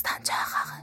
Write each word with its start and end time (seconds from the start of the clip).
Dastanca 0.00 0.34
ağı. 0.34 0.80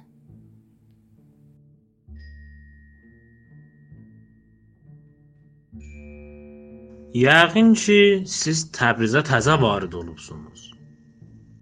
Yəqin 7.13 7.73
ki, 7.73 8.23
siz 8.27 8.59
Təbrizə 8.77 9.23
təzə 9.25 9.55
varid 9.61 9.93
olubsunuz. 9.93 10.71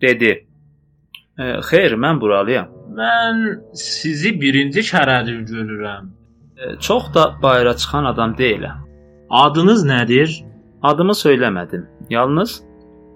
dedi. 0.01 0.31
E, 1.39 1.43
xeyr, 1.69 1.91
mən 2.03 2.19
buralıyam. 2.21 2.67
Mən 2.99 3.37
sizi 3.73 4.33
birinci 4.41 4.81
kərədir 4.91 5.39
görürəm. 5.51 6.05
E, 6.57 6.79
çox 6.79 7.13
da 7.13 7.23
bayıra 7.43 7.77
çıxan 7.77 8.05
adam 8.05 8.35
deyiləm. 8.35 8.79
Adınız 9.29 9.85
nədir? 9.85 10.29
Adımı 10.83 11.11
söyləmədim. 11.11 11.85
Yalnız 12.09 12.63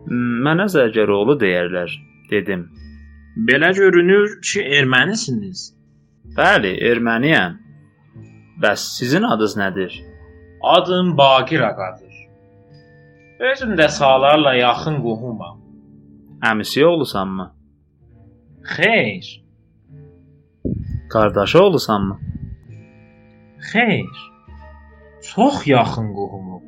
"M, 0.08 0.16
mənə 0.46 0.66
Zərgəroğlu 0.76 1.36
deyərlər, 1.44 1.90
dedim. 2.32 2.70
Belə 3.48 3.74
görünür 3.76 4.42
ki, 4.42 4.62
ermənisiniz. 4.80 5.60
Bəli, 6.38 6.74
erməniyəm. 6.92 7.58
Bəs 8.62 8.86
sizin 8.98 9.24
adınız 9.24 9.56
nədir? 9.58 9.94
Adım 10.76 11.18
Baqir 11.18 11.62
ağadır. 11.70 12.16
Özüm 13.52 13.76
də 13.80 13.88
sağlarla 13.90 14.54
yaxın 14.54 15.02
qohumam. 15.06 15.62
Əmisi 16.52 16.86
oğlusanmı? 16.86 17.54
Xeyr, 18.76 19.28
Qardaşı 21.10 21.64
oğlusanmı? 21.64 22.20
xeyr. 23.72 24.18
Çox 25.22 25.68
yaxın 25.68 26.08
qohumuq. 26.18 26.64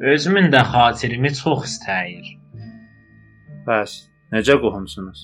Özümün 0.00 0.46
də 0.54 0.62
xatirimi 0.72 1.30
çox 1.34 1.60
istəyir. 1.70 2.26
Bəs 3.66 3.92
necə 4.32 4.54
qohumsunuz? 4.64 5.20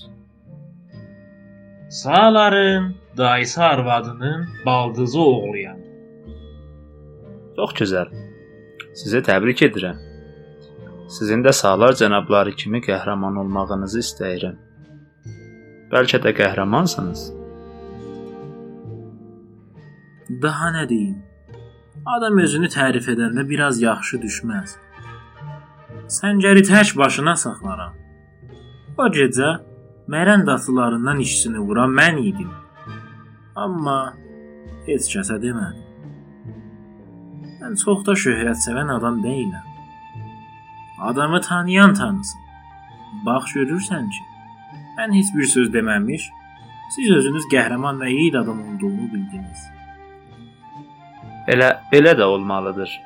Sağların 1.93 2.95
dayısı 3.17 3.63
arvadının 3.63 4.47
baldızı 4.65 5.19
oğluyam. 5.21 5.77
Çox 7.55 7.73
gözəl. 7.79 8.07
Sizə 8.97 9.19
təbrik 9.27 9.59
edirəm. 9.67 9.99
Sizin 11.17 11.43
də 11.45 11.51
sağlar 11.53 11.93
cənabları 11.99 12.55
kimi 12.57 12.79
qəhrəman 12.87 13.37
olmağınızı 13.41 14.01
istəyirəm. 14.05 14.55
Bəlkə 15.91 16.17
də 16.23 16.33
qəhrəmansınız. 16.39 17.21
Daha 20.41 20.71
nə 20.77 20.87
deyim? 20.89 21.19
Adam 22.15 22.39
özünü 22.45 22.71
tərif 22.77 23.11
edəndə 23.13 23.45
biraz 23.49 23.81
yaxşı 23.81 24.17
düşməz. 24.23 24.73
Səngəri 26.17 26.65
tək 26.71 26.95
başına 26.97 27.35
saxlaram. 27.43 27.93
O 28.97 29.07
gecə 29.19 29.51
mərən 30.07 30.45
datılarından 30.47 31.19
işçini 31.19 31.59
vuran 31.59 31.91
mən 31.99 32.19
idim. 32.21 32.51
Amma 33.55 34.13
heç 34.87 35.09
kəsə 35.15 35.39
demədim. 35.43 35.83
Mən 37.61 37.77
çox 37.79 38.03
da 38.07 38.15
şöhrət 38.25 38.59
sevən 38.65 38.91
adam 38.97 39.21
deyiləm. 39.23 39.69
Adamı 40.99 41.41
tanıyan 41.41 41.93
tanısın. 41.93 42.41
Bax 43.25 43.53
görürsən 43.55 44.09
ki, 44.09 44.23
mən 44.97 45.15
heç 45.15 45.31
bir 45.35 45.47
söz 45.55 45.71
deməmiş, 45.73 46.27
siz 46.95 47.11
özünüz 47.17 47.47
qəhrəman 47.53 48.01
və 48.01 48.11
yiğit 48.11 48.35
adam 48.41 48.59
olduğumu 48.67 49.07
bildiniz. 49.13 49.63
Elə 51.47 51.69
belə 51.91 52.15
də 52.19 52.23
olmalıdır. 52.23 53.01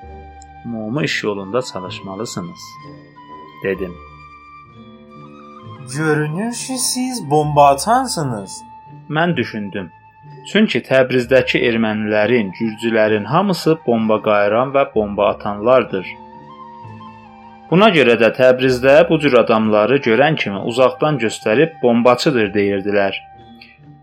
Ümumi 0.66 1.04
iş 1.06 1.24
yolunda 1.24 1.62
çalışmalısınız, 1.62 2.62
dedim. 3.64 3.94
Görünür 5.96 6.52
ki, 6.52 6.78
siz 6.78 7.30
bomba 7.30 7.68
atansınız. 7.68 8.64
Mən 9.10 9.38
düşündüm. 9.38 9.92
Çünki 10.52 10.80
Təbrizdəki 10.84 11.60
ermənilərin, 11.70 12.52
gürcülərin 12.60 13.26
hamısı 13.26 13.78
bomba 13.88 14.22
qayıran 14.22 14.74
və 14.76 14.84
bomba 14.96 15.30
atanlardır. 15.30 16.08
Buna 17.72 17.90
görə 17.96 18.16
də 18.20 18.32
Təbrizdə 18.36 19.10
bu 19.10 19.20
cür 19.20 19.34
adamları 19.44 19.98
görən 20.04 20.36
kimi 20.36 20.60
uzaqdan 20.72 21.18
göstərib 21.24 21.82
bombaçıdır 21.82 22.54
deyirdilər. 22.54 23.16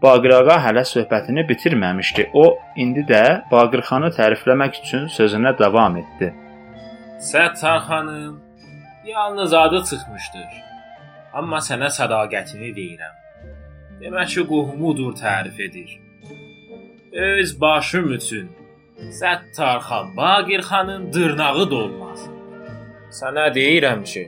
Baqirağa 0.02 0.58
hələ 0.66 0.84
söhbətini 0.84 1.46
bitirməmişdi. 1.48 2.30
O 2.32 2.58
indi 2.76 3.06
də 3.08 3.24
Baqirxanı 3.52 4.12
tərifləmək 4.18 4.80
üçün 4.82 5.08
sözünə 5.18 5.58
davam 5.58 5.96
etdi. 5.96 6.34
Səttar 7.30 7.80
xanım 7.88 8.40
yalnız 9.06 9.54
adı 9.54 9.84
çıxmışdır. 9.90 10.73
Amma 11.34 11.58
sənə 11.66 11.88
sədaqətini 11.90 12.70
deyirəm. 12.76 13.14
Demək 14.02 14.34
ki, 14.34 14.42
qohumudur 14.50 15.14
tərif 15.18 15.56
edir. 15.66 15.96
Öz 17.12 17.54
başım 17.60 18.12
üçün 18.18 18.46
Səttar 19.18 19.80
xan 19.88 20.12
Baqir 20.16 20.62
xanın 20.68 21.08
dırnağı 21.12 21.64
dolmaz. 21.70 22.20
Sənə 23.18 23.48
deyirəm 23.56 24.04
ki, 24.10 24.22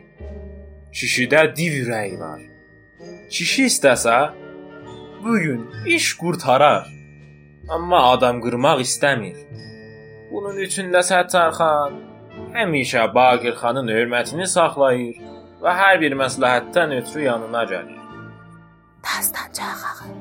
kişidə 0.96 1.42
div 1.56 1.76
ürəyi 1.84 2.18
var. 2.18 2.42
Kişi 3.30 3.68
istəsə 3.70 4.18
bu 5.22 5.38
gün 5.44 5.62
iş 5.96 6.06
qurtarar. 6.20 6.90
Amma 7.74 8.02
adam 8.12 8.42
qırmaq 8.44 8.82
istəmir. 8.86 9.38
Bunun 10.32 10.58
üçün 10.66 10.90
də 10.94 11.06
Səttar 11.10 11.54
xan 11.58 12.02
həmişə 12.58 13.06
Baqir 13.14 13.54
xanın 13.62 13.94
hörmətini 13.94 14.46
saxlayır 14.56 15.35
və 15.66 15.74
hər 15.74 15.98
bir 16.02 16.14
məsləhətdən 16.20 16.94
ötürü 17.00 17.26
yanına 17.26 17.62
gəlir. 17.72 17.98
Dastanca 19.06 19.66
ağı. 19.90 20.14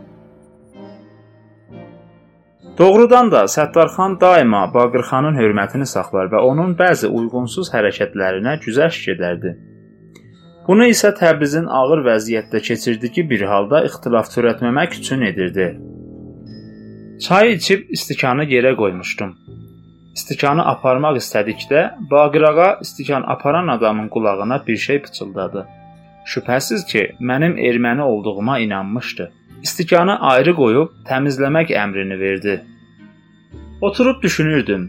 Doğrudan 2.78 3.30
da 3.32 3.44
Səttarxan 3.56 4.18
daima 4.22 4.66
Baqirxanın 4.74 5.38
hörmətini 5.40 5.86
saxlar 5.88 6.32
və 6.34 6.42
onun 6.50 6.74
bəzi 6.82 7.08
uyğunsuz 7.08 7.70
hərəkətlərinə 7.76 8.58
güzəşt 8.66 9.08
edərdi. 9.14 9.54
Bunu 10.68 10.90
isə 10.92 11.14
Təbrizin 11.20 11.70
ağır 11.80 12.02
vəziyyətdə 12.08 12.60
keçirdiyi 12.68 13.24
bir 13.30 13.46
halda 13.52 13.84
ixtilaf 13.88 14.34
törətməmək 14.34 14.98
üçün 15.00 15.22
edirdi. 15.30 15.68
Çay 17.26 17.54
içib 17.60 17.94
stikanı 18.02 18.50
yerə 18.56 18.74
qoymuşdum. 18.82 19.38
Stikanı 20.16 20.64
aparmaq 20.72 21.18
istədikdə 21.20 21.82
Baqirağa 22.12 22.68
stikan 22.88 23.24
aparan 23.34 23.68
adamın 23.68 24.08
qulağına 24.10 24.62
bir 24.68 24.78
şey 24.78 25.02
pıçıldadı. 25.02 25.66
Şübhəsiz 26.26 26.86
ki, 26.92 27.02
mənim 27.20 27.58
erməni 27.70 28.02
olduğuma 28.02 28.60
inanmışdı. 28.60 29.32
İstikanı 29.64 30.16
ayrı 30.32 30.54
qoyub 30.56 30.94
təmizləmək 31.10 31.74
əmrini 31.82 32.20
verdi. 32.20 32.56
Oturub 33.82 34.24
düşünürdüm. 34.24 34.86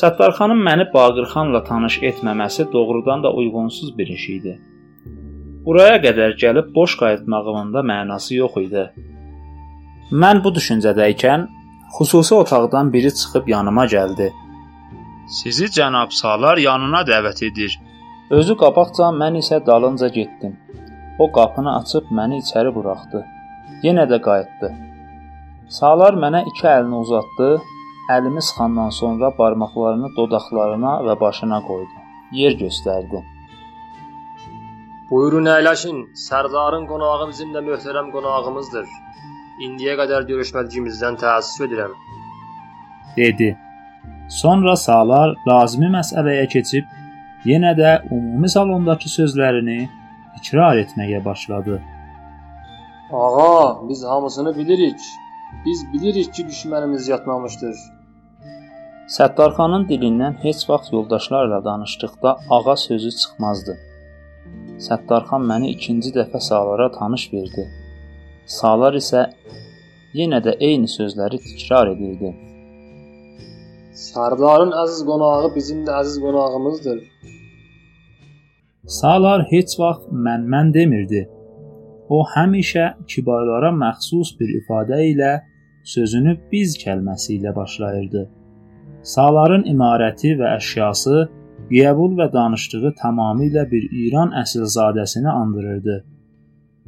Səttarxanın 0.00 0.62
məni 0.68 0.86
Baqirxanla 0.94 1.64
tanış 1.64 1.98
etməməsi 2.10 2.72
doğrudan 2.72 3.22
da 3.22 3.34
uyğunsuz 3.34 3.98
bir 3.98 4.06
iş 4.06 4.28
idi. 4.36 4.54
Buraya 5.66 5.98
qədər 6.06 6.38
gəlib 6.42 6.70
boş 6.78 6.96
qayıtmağımın 7.02 7.74
da 7.74 7.82
mənası 7.90 8.38
yox 8.38 8.56
idi. 8.62 8.86
Mən 10.22 10.44
bu 10.44 10.54
düşüncədəykən 10.58 11.46
xüsusi 11.96 12.34
otaqdan 12.34 12.92
biri 12.92 13.10
çıxıb 13.18 13.48
yanıma 13.54 13.84
gəldi. 13.94 14.26
Sizi 15.38 15.66
cənab 15.76 16.10
Salar 16.20 16.58
yanına 16.68 17.02
dəvət 17.10 17.40
edir. 17.48 17.72
Özü 18.38 18.54
qabaqca, 18.62 19.10
mən 19.20 19.38
isə 19.42 19.60
dalınca 19.66 20.08
getdim. 20.18 20.56
O 21.18 21.26
qapını 21.36 21.70
açıb 21.80 22.10
məni 22.18 22.40
içəri 22.42 22.74
buraxdı. 22.76 23.20
Yenə 23.86 24.04
də 24.12 24.18
qayıtdı. 24.26 24.70
Salar 25.78 26.18
mənə 26.24 26.40
iki 26.50 26.66
əlini 26.76 26.98
uzatdı. 27.04 27.50
Əlimi 28.16 28.42
sıxandan 28.46 28.90
sonra 29.00 29.30
barmaqlarını 29.38 30.10
dodaqlarına 30.16 30.92
və 31.06 31.20
başına 31.20 31.60
qoydu. 31.68 32.02
Yer 32.40 32.58
göstərdi. 32.64 33.22
Buyurun 35.10 35.48
əyləşin. 35.56 36.02
Sərdarın 36.26 36.84
qonağı 36.90 37.28
bizim 37.30 37.54
də 37.56 37.62
möhtərəm 37.70 38.10
qonağımızdır. 38.16 38.86
İndiyə 39.62 39.94
qədər 40.00 40.26
görüşmədiyimizdən 40.26 41.16
təəssüf 41.22 41.66
edirəm. 41.68 41.92
dedi. 43.16 43.56
Sonra 44.28 44.76
Salar 44.76 45.34
lazımi 45.48 45.90
məsələyə 45.94 46.46
keçib 46.54 46.84
yenə 47.46 47.74
də 47.78 47.90
ümumi 48.16 48.48
salondakı 48.48 49.08
sözlərini 49.12 49.76
təkrar 50.36 50.80
etməyə 50.82 51.24
başladı. 51.24 51.82
Ağa, 53.12 53.88
biz 53.88 54.04
hamısını 54.04 54.56
bilirik. 54.56 55.00
Biz 55.66 55.92
bilirik 55.92 56.34
ki, 56.34 56.46
düşmənimiz 56.50 57.10
yatmamışdır. 57.10 57.76
Səttarxanın 59.16 59.86
dilindən 59.90 60.34
heç 60.42 60.68
vaxt 60.68 60.92
yoldaşlarla 60.92 61.64
danışdıqda 61.64 62.36
ağa 62.50 62.76
sözü 62.76 63.10
çıxmazdı. 63.20 63.78
Səttarxan 64.86 65.42
məni 65.50 65.68
ikinci 65.76 66.10
dəfə 66.18 66.40
Salara 66.40 66.90
tanış 66.98 67.32
verdi. 67.32 67.83
Salar 68.46 68.94
isə 68.98 69.22
yenə 70.14 70.40
də 70.44 70.52
eyni 70.60 70.88
sözləri 70.90 71.38
təkrar 71.44 71.94
edirdi. 71.94 72.32
Sərdarın 73.96 74.74
əziz 74.82 75.04
qonağı 75.08 75.54
bizim 75.54 75.84
də 75.86 75.94
əziz 76.02 76.18
qonağımızdır. 76.24 76.98
Salar 78.98 79.46
heç 79.52 79.78
vaxt 79.80 80.12
mən 80.26 80.44
mən 80.54 80.74
demirdi. 80.74 81.28
o 82.08 82.18
həmişə 82.34 82.86
kibarlara 83.08 83.70
məxsus 83.72 84.34
bir 84.38 84.50
ifadə 84.60 84.98
ilə 85.10 85.30
sözünü 85.94 86.34
biz 86.52 86.76
kəlməsi 86.82 87.38
ilə 87.38 87.54
başlayırdı. 87.56 88.24
Sağların 89.14 89.64
imarəti 89.72 90.34
və 90.40 90.50
əşyası, 90.58 91.22
qəbul 91.70 92.18
və 92.20 92.26
danışdığı 92.32 92.92
tamamilə 93.00 93.64
bir 93.70 93.88
İran 94.04 94.36
əsilzadəsini 94.42 95.30
andırırdı. 95.30 95.96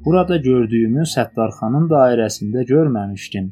Burada 0.07 0.37
gördüyümü 0.37 1.03
Səttarxanın 1.11 1.89
dairəsində 1.91 2.63
görməmişdim. 2.67 3.47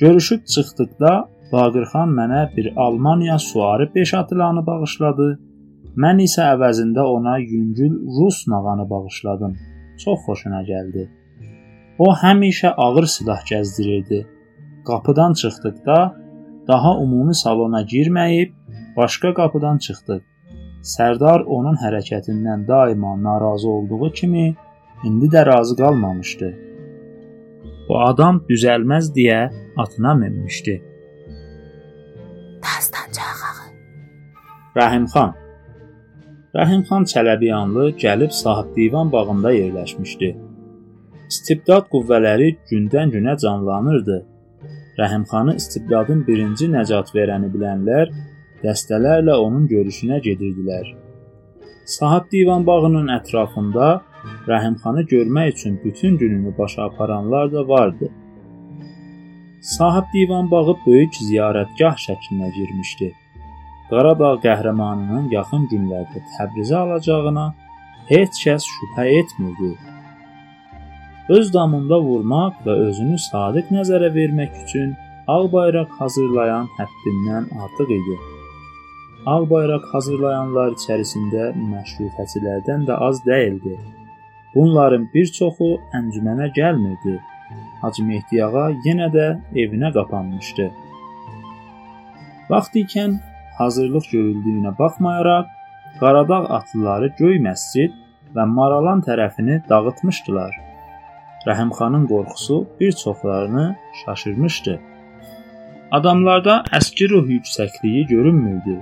Görüşüb 0.00 0.46
çıxdıqda 0.52 1.10
Baqırxan 1.52 2.14
mənə 2.18 2.40
bir 2.56 2.70
Almaniya 2.84 3.38
suarı 3.38 3.90
5 3.94 4.14
atılanı 4.20 4.62
bağışladı. 4.66 5.28
Mən 6.04 6.24
isə 6.24 6.48
əvəzində 6.54 7.04
ona 7.16 7.36
yüngül 7.38 8.00
rus 8.16 8.38
nağanı 8.48 8.88
bağışladım. 8.90 9.52
Çox 10.04 10.24
xoşuna 10.26 10.62
gəldi. 10.72 11.04
O 11.98 12.08
həmişə 12.22 12.72
ağır 12.86 13.06
silah 13.16 13.44
gəzdirirdi. 13.52 14.24
Qapıdan 14.88 15.32
çıxdıqda 15.40 15.98
daha 16.68 16.96
ümumi 17.04 17.34
salona 17.34 17.82
girməyib 17.82 18.50
başqa 18.96 19.34
qapıdan 19.34 19.78
çıxdıq. 19.84 20.22
Sərdar 20.96 21.44
onun 21.56 21.76
hərəkətindən 21.84 22.68
daima 22.68 23.16
narazı 23.22 23.68
olduğu 23.68 24.10
kimi 24.12 24.54
indi 25.08 25.28
də 25.34 25.46
razı 25.46 25.76
qalmamışdı. 25.76 26.48
Bu 27.88 28.00
adam 28.08 28.42
düzəlməz 28.48 29.12
deyə 29.16 29.40
atına 29.76 30.14
minmişdi. 30.20 30.74
Dastancaq 32.64 33.40
ağı. 33.50 33.66
Rəhimxan 34.80 35.34
Rəhimxan 36.58 37.04
Çələbiyanlı 37.12 37.84
gəlib 38.04 38.32
Sahib 38.42 38.76
Divan 38.76 39.12
bağında 39.12 39.52
yerləşmişdi. 39.52 40.28
İstibdad 41.30 41.88
qüvvələri 41.92 42.48
gündən-günə 42.70 43.34
canlanırdı. 43.44 44.18
Rəhimxanı 44.98 45.56
istibdadın 45.60 46.20
birinci 46.28 46.68
nəcat 46.76 47.10
verəni 47.16 47.50
bilənlər 47.54 48.12
dəstələrlə 48.64 49.34
onun 49.46 49.66
görüşünə 49.74 50.20
gedirdilər. 50.28 50.86
Sahib 51.96 52.30
Divan 52.32 52.66
bağının 52.66 53.10
ətrafında 53.18 53.88
Rəhimxanı 54.48 55.02
görmək 55.12 55.52
üçün 55.52 55.80
bütün 55.84 56.18
gününü 56.18 56.58
başa 56.58 56.84
aparanlar 56.84 57.52
da 57.52 57.68
vardı. 57.68 58.10
Sahib 59.60 60.06
Divan 60.14 60.50
bağı 60.50 60.76
böyük 60.86 61.14
ziyarətgah 61.28 61.96
şəklinə 62.06 62.48
girmişdi. 62.56 63.14
Qarabağ 63.90 64.34
qəhrəmanının 64.44 65.30
yaxın 65.32 65.64
günlərdə 65.72 66.20
Təbrizə 66.34 66.76
alacağına 66.76 67.46
heç 68.08 68.42
kəs 68.44 68.68
şübhə 68.74 69.06
etmirdi. 69.20 69.70
Öz 71.36 71.54
damında 71.54 72.00
vurmaq 72.06 72.60
və 72.66 72.76
özünü 72.88 73.18
sadiq 73.30 73.72
nəzərə 73.76 74.12
vermək 74.18 74.62
üçün 74.66 74.92
ağ 75.26 75.44
bayraq 75.52 75.96
hazırlayan 75.98 76.68
həddindən 76.78 77.50
artıq 77.64 77.96
idi. 77.98 78.16
Ağ 79.26 79.40
bayraq 79.50 79.88
hazırlayanlar 79.92 80.76
içərisində 80.76 81.52
məşrutəçilərdən 81.72 82.84
də 82.90 83.00
az 83.08 83.24
deyildi. 83.24 83.78
Bunların 84.54 85.08
bir 85.14 85.26
çoxu 85.38 85.70
əncümənə 85.98 86.50
gəlmirdi. 86.58 87.18
Hacı 87.82 88.04
Mehdi 88.08 88.44
ağa 88.44 88.68
yenə 88.86 89.08
də 89.16 89.26
evinə 89.62 89.90
qapanmışdı. 89.96 90.70
Vaxt 92.50 92.76
ikən 92.82 93.18
hazırlıq 93.58 94.08
görüldüyünə 94.12 94.78
baxmayaraq 94.78 95.50
Qaradağ 96.00 96.40
atlıları 96.56 97.08
Göy 97.18 97.36
məscid 97.42 97.92
və 98.34 98.44
Maralan 98.56 99.02
tərəfini 99.06 99.60
dağıtmışdılar. 99.68 100.56
Rəhimxanın 101.46 102.08
qorxusu 102.12 102.56
bir 102.80 102.92
çoxlarını 103.02 103.66
şaşırmışdı. 104.00 104.74
Adamlarda 105.96 106.54
əski 106.78 107.08
ruh 107.10 107.28
yüksəkliyi 107.36 108.06
görünmürdü. 108.08 108.76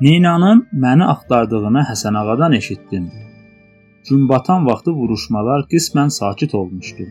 Ninanın 0.00 0.66
məni 0.84 1.04
axtardığını 1.14 1.86
Həsən 1.90 2.18
ağadan 2.20 2.52
eşitdim. 2.60 3.12
Gün 4.10 4.28
batan 4.28 4.66
vaxtı 4.66 4.90
vuruşmalar 4.90 5.60
qismən 5.72 6.10
sakit 6.10 6.54
olmuşdu. 6.54 7.04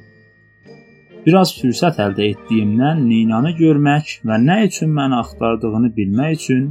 Biraz 1.25 1.53
fürsət 1.59 1.99
əldə 2.05 2.25
etdiyimdən 2.33 3.05
Ninanı 3.07 3.51
görmək 3.59 4.17
və 4.27 4.39
nə 4.47 4.57
üçün 4.67 4.91
məni 4.97 5.19
axtardığını 5.21 5.91
bilmək 5.97 6.38
üçün 6.39 6.69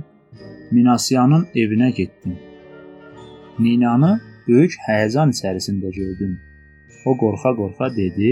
Minasiyanın 0.71 1.47
evinə 1.63 1.91
getdim. 1.97 2.37
Ninanı 3.59 4.13
böyük 4.49 4.77
həyəcan 4.87 5.33
içərisində 5.35 5.93
gördüm. 6.01 6.39
O 7.07 7.17
qorxa-qorxa 7.23 7.89
dedi: 7.97 8.31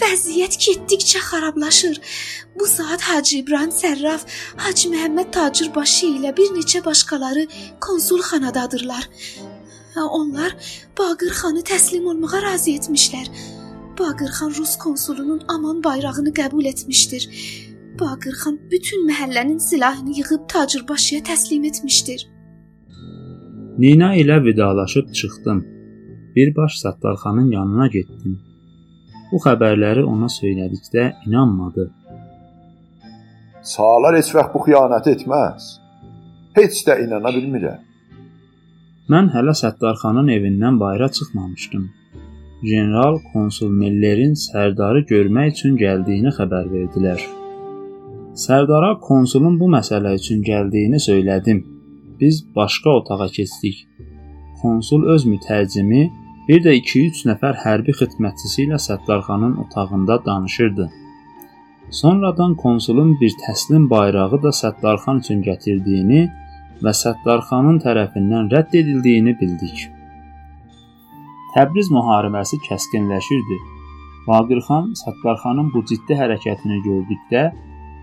Vəziyyət 0.00 0.54
getdikcə 0.64 1.20
xarablaşır. 1.30 2.00
Bu 2.58 2.66
saat 2.66 3.02
Hacı 3.02 3.36
İbrahim 3.42 3.72
Sərraf, 3.82 4.22
Hacı 4.56 4.88
Məhəmməd 4.94 5.32
Tacirbaşı 5.36 6.06
ilə 6.16 6.36
bir 6.36 6.54
neçə 6.56 6.84
başqaları 6.84 7.46
konsul 7.80 8.22
xanadadırlar. 8.30 9.08
Onlar 9.96 10.56
Baqır 10.98 11.32
xanı 11.40 11.62
təslim 11.66 12.06
olmağa 12.06 12.42
razı 12.42 12.70
etmişlər. 12.70 13.26
Baqır 13.98 14.30
xan 14.38 14.52
Rus 14.58 14.76
konsulunun 14.78 15.42
aman 15.48 15.84
bayrağını 15.84 16.32
qəbul 16.40 16.66
etmişdir. 16.72 17.26
Baqır 18.00 18.34
xan 18.42 18.58
bütün 18.70 19.08
məhəllənin 19.08 19.58
silahını 19.58 20.12
yığıb 20.18 20.48
Tacirbaşıya 20.48 21.20
təslim 21.20 21.64
etmişdir. 21.70 22.28
Nina 23.78 24.14
ilə 24.22 24.44
vidalaşıb 24.44 25.12
çıxdım. 25.12 25.66
Birbaş 26.36 26.72
Səttarxanın 26.82 27.50
yanına 27.52 27.86
getdim. 27.86 28.38
Bu 29.32 29.38
xəbərləri 29.44 30.02
ona 30.12 30.28
söylədikdə 30.40 31.12
inanmadı. 31.26 31.90
Sağlar 33.62 34.16
heç 34.16 34.34
vaxt 34.34 34.54
bu 34.54 34.64
xəyanəti 34.66 35.14
etməz. 35.16 35.70
Heç 36.58 36.84
də 36.86 36.98
inana 37.04 37.30
bilmirəm. 37.36 37.89
Mən 39.08 39.30
hələ 39.34 39.54
Səttarxanın 39.56 40.28
evindən 40.28 40.80
bayıra 40.80 41.08
çıxmamışdım. 41.08 41.90
General 42.62 43.18
konsul 43.32 43.70
Miller'in 43.72 44.34
Sərdarı 44.36 45.00
görmək 45.12 45.52
üçün 45.54 45.76
gəldiyini 45.80 46.32
xəbər 46.36 46.68
verdilər. 46.74 47.22
Sərdara 48.44 48.98
konsulun 49.00 49.56
bu 49.60 49.70
məsələ 49.72 50.14
üçün 50.20 50.42
gəldiyini 50.42 51.00
söylədim. 51.00 51.64
Biz 52.20 52.42
başqa 52.56 52.90
otağa 52.90 53.28
keçdik. 53.36 53.86
Konsul 54.62 55.08
öz 55.14 55.24
mütərcimi, 55.26 56.02
bir 56.48 56.60
də 56.66 56.76
2-3 56.82 57.24
nəfər 57.30 57.56
hərbi 57.64 57.96
xidmətçisi 58.00 58.66
ilə 58.66 58.78
Səttarxanın 58.88 59.56
otağında 59.64 60.24
danışırdı. 60.26 60.90
Sonradan 61.90 62.54
konsulun 62.54 63.16
bir 63.20 63.32
təslim 63.46 63.90
bayrağı 63.90 64.42
da 64.42 64.52
Səttarxan 64.62 65.24
üçün 65.24 65.42
gətirdiyini 65.42 66.28
və 66.84 66.92
Səttarxanın 67.02 67.80
tərəfindən 67.84 68.50
rədd 68.52 68.76
edildiyini 68.82 69.34
bildik. 69.40 69.82
Təbriz 71.54 71.90
müharibəsi 71.96 72.60
kəskinləşirdi. 72.68 73.58
Vaqirxan 74.28 74.92
Səttarxanın 75.02 75.72
bu 75.74 75.82
ciddi 75.90 76.16
hərəkətini 76.20 76.78
gördükdə 76.86 77.44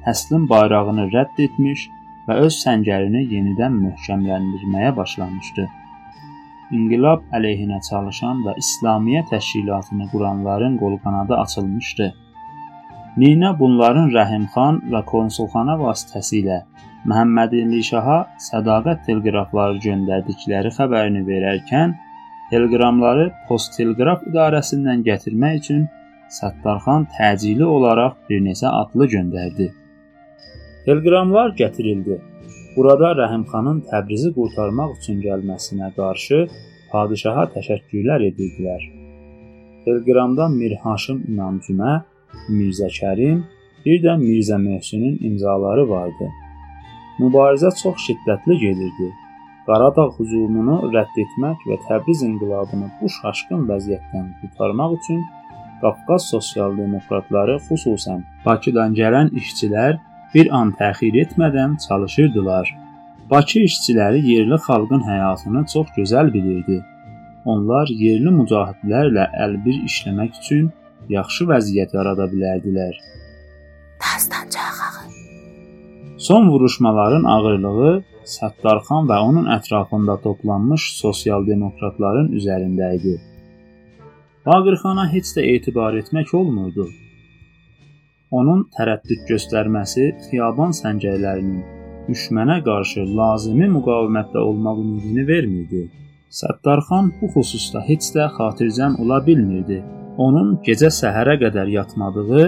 təslim 0.05 0.47
bayrağını 0.51 1.07
rədd 1.15 1.41
etmiş 1.47 1.87
və 2.27 2.39
öz 2.45 2.61
səngərini 2.65 3.23
yenidən 3.33 3.75
möhkəmləndirməyə 3.83 4.93
başlamışdı. 4.99 5.67
İnqilab 6.77 7.21
əleyhinə 7.37 7.79
çalışan 7.89 8.41
və 8.45 8.57
İslamiyyə 8.61 9.23
təşkilatını 9.29 10.09
quranların 10.11 10.75
qolqanadı 10.81 11.35
açılmışdı. 11.43 12.07
Nina 13.17 13.53
bunların 13.59 14.11
Rəhimxan 14.17 14.81
və 14.91 15.01
konsulxana 15.11 15.77
vasitəsilə 15.79 16.57
Məhəmmədəli 17.07 17.79
Şaha 17.87 18.17
sədaqət 18.43 19.05
teleqrafları 19.07 19.79
göndərdikləri 19.83 20.71
xəbərini 20.77 21.21
verərkən 21.27 21.93
teleqramları 22.51 23.27
Post 23.47 23.77
Teleqraf 23.77 24.25
İdarəsindən 24.27 25.05
gətirmək 25.05 25.59
üçün 25.61 25.85
Səttarxan 26.37 27.05
təcili 27.15 27.63
olaraq 27.63 28.17
bir 28.29 28.41
neçə 28.43 28.67
atlı 28.81 29.07
göndərdi. 29.13 29.67
Teleqramlar 30.87 31.53
gətirildi. 31.61 32.17
Burada 32.75 33.13
Rəhimxanın 33.21 33.79
Təbrizi 33.91 34.33
qurtarmaq 34.35 34.97
üçün 34.97 35.21
gəlməsinə 35.23 35.93
qarşı 35.99 36.41
padişaha 36.91 37.45
təşəkkürlər 37.55 38.25
edirdilər. 38.31 38.83
Teleqramda 39.85 40.49
Mir 40.57 40.75
Haşim 40.83 41.23
İmamcümə, 41.31 41.93
Mirzə 42.57 42.91
Kərim, 42.99 43.39
bir 43.85 44.03
də 44.03 44.17
Mirzə 44.25 44.59
Möhsünün 44.67 45.17
imzaları 45.31 45.89
vardı. 45.89 46.29
Mübarizə 47.19 47.71
çox 47.81 48.03
şiddətli 48.07 48.57
gedirdi. 48.63 49.07
Qaradağ 49.67 50.07
hücumunu 50.17 50.77
rədd 50.95 51.17
etmək 51.23 51.63
və 51.69 51.77
Təbriz 51.87 52.23
inqilabını 52.29 52.89
bu 52.99 53.09
şaşqın 53.19 53.67
vəziyyətdən 53.71 54.27
qurtarmaq 54.41 54.97
üçün 54.99 55.23
Qafqaz 55.81 56.29
sosial-demokratları, 56.33 57.57
xüsusən 57.69 58.23
Bakıdan 58.45 58.95
gələn 58.99 59.33
işçilər 59.41 59.99
bir 60.33 60.51
an 60.59 60.73
təxir 60.79 61.17
etmədən 61.23 61.77
çalışırdılar. 61.87 62.75
Bakı 63.31 63.65
işçiləri 63.69 64.21
yerli 64.31 64.57
xalqın 64.67 65.03
həyatını 65.11 65.65
çox 65.73 65.87
gözəl 65.97 66.33
bilirdi. 66.33 66.83
onlar 67.51 67.91
yerli 68.03 68.33
mücahidlərlə 68.39 69.27
əlbir 69.45 69.79
işləmək 69.89 70.41
üçün 70.41 70.71
yaxşı 71.17 71.47
vəziyyət 71.51 71.95
yarada 71.99 72.27
bilərdilər. 72.33 72.99
Dastancağı. 74.03 74.66
Son 76.17 76.49
vuruşmaların 76.49 77.23
ağırlığı 77.23 78.03
Səttarxan 78.27 79.05
və 79.07 79.17
onun 79.23 79.45
ətrafında 79.53 80.15
toplanmış 80.21 80.85
sosial 80.97 81.45
demokratların 81.47 82.31
üzərində 82.39 82.87
idi. 82.97 83.13
Baqırxana 84.45 85.05
heç 85.11 85.29
də 85.37 85.43
etibar 85.53 85.93
etmək 85.99 86.33
olmurdu. 86.39 86.87
Onun 88.31 88.63
tərəddüd 88.77 89.27
göstərməsi 89.29 90.07
xiyaban 90.25 90.73
səngərlərinin 90.79 91.61
düşmənə 92.07 92.57
qarşı 92.65 93.05
lazımi 93.19 93.67
müqavimətdə 93.77 94.41
olmaq 94.49 94.81
ümidini 94.83 95.27
vermirdi. 95.27 95.83
Səttarxan 96.39 97.11
bu 97.19 97.29
xüsusda 97.35 97.83
heç 97.89 98.09
də 98.15 98.25
xatircəm 98.39 98.97
ola 99.03 99.21
bilmirdi. 99.27 99.83
Onun 100.25 100.57
gecə 100.65 100.89
səhərə 101.01 101.37
qədər 101.43 101.69
yatmadığı 101.77 102.47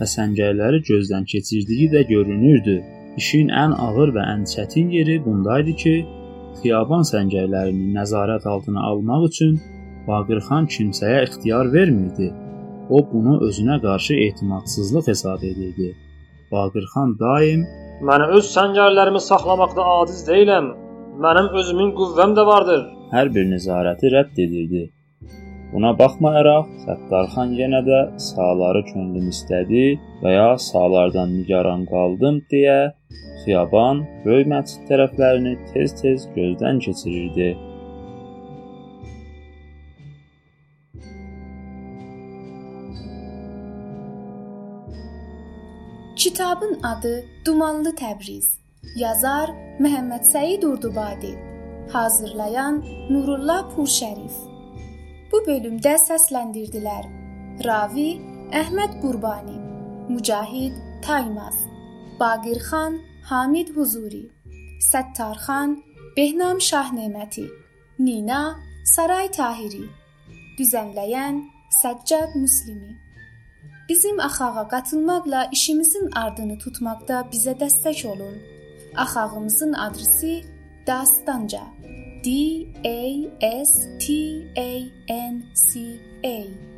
və 0.00 0.08
səngərləri 0.14 0.80
gözdən 0.88 1.28
keçirdiyi 1.34 1.90
də 1.94 2.02
görünürdü. 2.14 2.78
İşin 3.16 3.48
ən 3.62 3.74
ağır 3.86 4.14
və 4.16 4.24
ən 4.34 4.44
çətin 4.52 4.90
yeri 4.96 5.16
bundaydı 5.24 5.72
ki, 5.82 5.94
xiyaban 6.60 7.02
səngərlərini 7.12 7.90
nəzarət 7.96 8.46
altına 8.52 8.84
almaq 8.90 9.26
üçün 9.30 9.58
Baqırxan 10.06 10.66
kimsəyə 10.74 11.24
ixtiyar 11.26 11.72
vermirdi. 11.72 12.30
O 12.90 12.98
bunu 13.12 13.34
özünə 13.48 13.76
qarşı 13.82 14.14
etimadsızlıq 14.26 15.10
hesab 15.12 15.42
edirdi. 15.50 15.90
Baqırxan 16.52 17.18
daim 17.20 17.66
Mən 18.08 18.22
öz 18.36 18.46
səngərlərimi 18.56 19.20
saxlamaqda 19.20 19.84
aciz 19.96 20.22
deyiləm. 20.28 20.70
Mənim 21.24 21.50
özümün 21.60 21.90
qüvvəm 21.98 22.32
də 22.38 22.46
vardır. 22.52 22.80
hər 23.14 23.28
bir 23.34 23.44
nəzarəti 23.52 24.10
rədd 24.14 24.36
edirdi. 24.44 24.82
Buna 25.72 25.90
baxmayaraq 25.98 26.70
Səttarxan 26.84 27.52
yenə 27.54 27.80
də 27.86 27.98
sağları 28.28 28.82
könlüm 28.88 29.28
istədi 29.30 29.84
və 30.22 30.32
ya 30.34 30.48
sağlardan 30.58 31.36
nigaran 31.36 31.84
qaldım 31.92 32.40
deyə 32.50 32.78
xiyaban, 33.44 34.02
böyük 34.24 34.50
məscid 34.52 34.88
tərəflərini 34.90 35.54
tez-tez 35.70 36.26
gözdən 36.34 36.82
keçirirdi. 36.86 37.50
Kitabın 46.20 46.78
adı 46.92 47.14
Dumanlı 47.46 47.94
Təbriz. 48.02 48.58
Yazar 48.96 49.54
Məhəmməd 49.80 50.26
Səid 50.34 50.66
Urdubadi. 50.66 51.32
Hazırlayan 51.92 52.82
Nurullah 53.10 53.62
Purşərif. 53.72 54.49
Bu 55.32 55.38
bölümdə 55.46 55.92
səsləndirdilər: 56.02 57.04
Ravi 57.66 58.08
Əhməd 58.60 58.96
Qurbani, 59.02 59.58
Mücahid 60.10 60.74
Taymaz, 61.06 61.58
Baqirxan 62.20 62.96
Hamid 63.28 63.70
Huzuri, 63.76 64.24
Səttarxan 64.90 65.76
Behnam 66.16 66.58
Şahneməti, 66.70 67.46
Nina 67.98 68.40
Saray 68.94 69.30
Tahiri, 69.36 69.84
düzənləyən 70.58 71.38
Səccad 71.78 72.34
Müslimi. 72.34 72.98
Bizim 73.88 74.20
axağa 74.20 74.68
qatılmaqla 74.72 75.48
işimizin 75.52 76.10
ardını 76.24 76.58
tutmaqda 76.58 77.22
bizə 77.32 77.54
dəstək 77.62 78.06
olun. 78.12 78.36
Axağımızın 78.96 79.72
adresi 79.72 80.42
Dastanca. 80.86 81.62
D 82.22 82.68
A 82.84 83.30
S 83.40 83.88
T 83.98 84.46
A 84.56 84.92
N 85.08 85.50
C 85.54 85.98
A 86.22 86.69